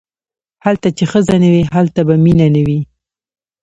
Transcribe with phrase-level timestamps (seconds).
[0.65, 2.79] هلته چې ښځه نه وي هلته به مینه نه وي.